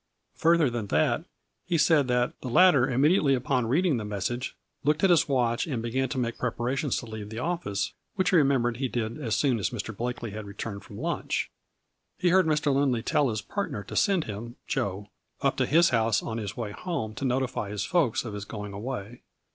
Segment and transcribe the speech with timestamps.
[0.37, 1.25] Further than that,
[1.67, 5.79] he said that the latter immediately upon reading the message looked at his watch and
[5.83, 9.35] began to make preparations to leave the office, which he re membered he did as
[9.35, 9.95] soon as Mr.
[9.95, 11.51] Blakely had returned from lunch.
[12.17, 12.73] He heard Mr.
[12.73, 15.07] Lindley tell his partner to send him, Joe,
[15.41, 18.73] up to his house on his way home to notify his folks of his going
[18.73, 19.21] away.